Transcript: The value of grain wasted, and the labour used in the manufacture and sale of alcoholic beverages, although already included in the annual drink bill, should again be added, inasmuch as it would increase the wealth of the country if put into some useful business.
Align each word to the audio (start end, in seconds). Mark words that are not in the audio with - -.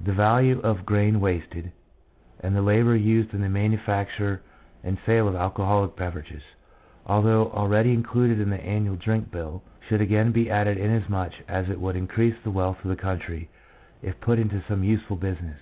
The 0.00 0.12
value 0.12 0.58
of 0.62 0.84
grain 0.84 1.20
wasted, 1.20 1.70
and 2.40 2.56
the 2.56 2.60
labour 2.60 2.96
used 2.96 3.32
in 3.32 3.40
the 3.40 3.48
manufacture 3.48 4.42
and 4.82 4.98
sale 5.06 5.28
of 5.28 5.36
alcoholic 5.36 5.94
beverages, 5.94 6.42
although 7.06 7.52
already 7.52 7.92
included 7.92 8.40
in 8.40 8.50
the 8.50 8.60
annual 8.60 8.96
drink 8.96 9.30
bill, 9.30 9.62
should 9.88 10.00
again 10.00 10.32
be 10.32 10.50
added, 10.50 10.76
inasmuch 10.76 11.34
as 11.46 11.70
it 11.70 11.78
would 11.78 11.94
increase 11.94 12.34
the 12.42 12.50
wealth 12.50 12.78
of 12.84 12.90
the 12.90 12.96
country 12.96 13.48
if 14.02 14.20
put 14.20 14.40
into 14.40 14.60
some 14.66 14.82
useful 14.82 15.14
business. 15.16 15.60